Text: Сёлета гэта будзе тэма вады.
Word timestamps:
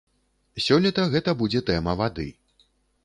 Сёлета 0.67 1.05
гэта 1.15 1.35
будзе 1.41 1.61
тэма 1.69 1.93
вады. 2.01 2.27